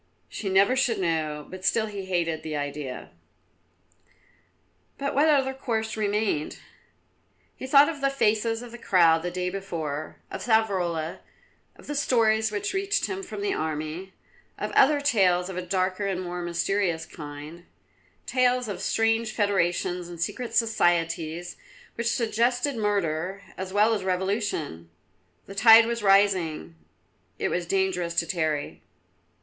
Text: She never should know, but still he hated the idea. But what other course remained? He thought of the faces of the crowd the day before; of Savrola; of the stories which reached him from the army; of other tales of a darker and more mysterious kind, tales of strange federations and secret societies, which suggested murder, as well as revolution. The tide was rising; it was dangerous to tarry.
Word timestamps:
She 0.29 0.49
never 0.49 0.75
should 0.75 0.97
know, 0.97 1.45
but 1.47 1.63
still 1.63 1.85
he 1.85 2.05
hated 2.05 2.41
the 2.41 2.55
idea. 2.55 3.11
But 4.97 5.13
what 5.13 5.27
other 5.29 5.53
course 5.53 5.95
remained? 5.95 6.57
He 7.55 7.67
thought 7.67 7.87
of 7.87 8.01
the 8.01 8.09
faces 8.09 8.63
of 8.63 8.71
the 8.71 8.79
crowd 8.79 9.21
the 9.21 9.29
day 9.29 9.51
before; 9.51 10.15
of 10.31 10.41
Savrola; 10.41 11.19
of 11.75 11.85
the 11.85 11.93
stories 11.93 12.51
which 12.51 12.73
reached 12.73 13.05
him 13.05 13.21
from 13.21 13.41
the 13.41 13.53
army; 13.53 14.13
of 14.57 14.71
other 14.71 15.01
tales 15.01 15.49
of 15.49 15.55
a 15.57 15.61
darker 15.61 16.07
and 16.07 16.19
more 16.19 16.41
mysterious 16.41 17.05
kind, 17.05 17.67
tales 18.25 18.67
of 18.67 18.81
strange 18.81 19.31
federations 19.31 20.09
and 20.09 20.19
secret 20.19 20.55
societies, 20.55 21.57
which 21.93 22.09
suggested 22.09 22.75
murder, 22.75 23.43
as 23.55 23.71
well 23.71 23.93
as 23.93 24.03
revolution. 24.03 24.89
The 25.45 25.53
tide 25.53 25.85
was 25.85 26.01
rising; 26.01 26.73
it 27.37 27.49
was 27.49 27.67
dangerous 27.67 28.15
to 28.15 28.25
tarry. 28.25 28.81